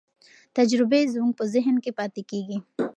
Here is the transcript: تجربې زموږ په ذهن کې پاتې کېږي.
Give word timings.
تجربې 0.57 1.01
زموږ 1.13 1.33
په 1.39 1.45
ذهن 1.53 1.75
کې 1.83 1.91
پاتې 1.99 2.21
کېږي. 2.31 2.57